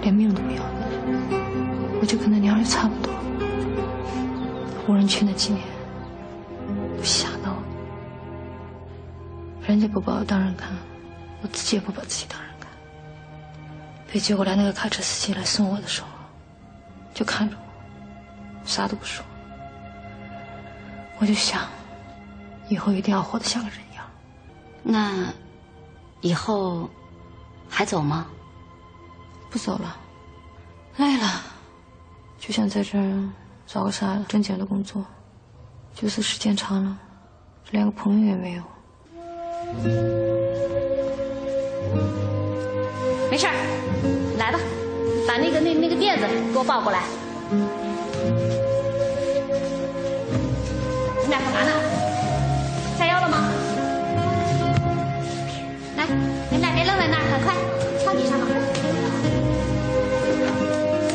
[0.00, 0.86] 连命都不要了。
[2.00, 3.12] 我就跟那鸟儿差不多。
[4.86, 5.62] 无人区那几年，
[9.72, 10.70] 人家不把我当人看，
[11.40, 12.68] 我自己也不把自己当人看。
[14.06, 16.08] 被接过来那个卡车司机来送我的时候。
[17.14, 19.24] 就看着我，啥都不说。
[21.18, 21.66] 我就想，
[22.68, 24.04] 以后一定要活得像个人样。
[24.82, 25.32] 那
[26.20, 26.90] 以后
[27.66, 28.26] 还走吗？
[29.48, 29.96] 不走了，
[30.98, 31.40] 累了，
[32.38, 33.28] 就想在这儿
[33.66, 35.02] 找个啥挣钱的工作。
[35.94, 36.98] 就是时间长了，
[37.70, 38.62] 连个朋友也没有。
[43.30, 43.52] 没事儿，
[44.38, 44.58] 来吧。
[45.26, 47.00] 把那个那那个垫子给我抱过来。
[51.22, 51.70] 你俩干嘛呢？
[52.98, 53.48] 下药了吗？
[55.96, 56.04] 来，
[56.50, 57.54] 你们俩别愣在那儿，快
[58.04, 58.36] 放地上。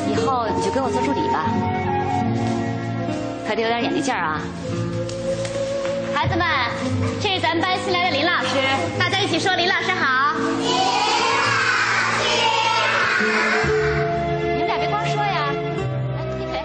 [0.10, 1.46] 以后你就给我做助理吧，
[3.48, 4.42] 可得有点眼力劲儿啊！
[6.18, 6.48] 孩子们，
[7.22, 8.56] 这是咱们班新来的林老师，
[8.98, 10.34] 大家一起说林老师好。
[10.34, 11.22] 林老师
[13.14, 13.30] 好，
[14.42, 15.54] 你们俩别光说呀，
[16.16, 16.60] 来，递腿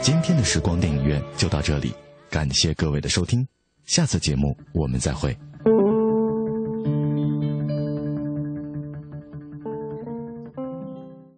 [0.00, 1.92] 今天的时光电影院就到这里，
[2.30, 3.46] 感谢各位的收听，
[3.84, 5.36] 下次节目我们再会。